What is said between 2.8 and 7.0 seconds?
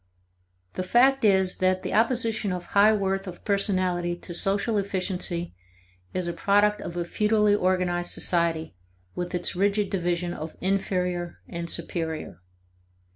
worth of personality to social efficiency is a product of